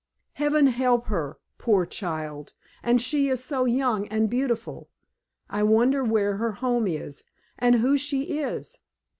[0.33, 2.53] Heaven help her, poor child!
[2.81, 4.89] And she is so young and beautiful.
[5.47, 7.23] I wonder where her home is,
[7.59, 8.79] and who she is?"